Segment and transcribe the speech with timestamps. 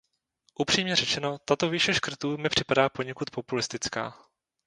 [0.59, 4.17] Upřímně řečeno, tato výše škrtů mi připadá poněkud populistická.